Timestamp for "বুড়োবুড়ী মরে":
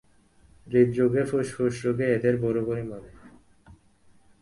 2.41-3.11